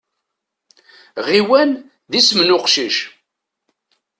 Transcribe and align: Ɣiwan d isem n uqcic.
Ɣiwan 1.29 1.71
d 2.09 2.13
isem 2.19 2.39
n 2.43 2.55
uqcic. 2.57 2.97